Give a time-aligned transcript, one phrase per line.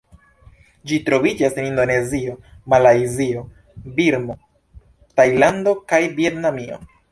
[0.91, 2.33] Ĝi troviĝas en Indonezio,
[2.75, 3.45] Malajzio,
[4.01, 4.39] Birmo,
[5.21, 6.83] Tajlando kaj Vjetnamio.